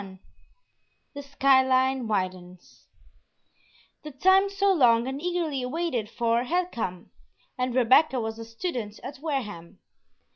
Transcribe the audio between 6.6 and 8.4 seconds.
come, and Rebecca was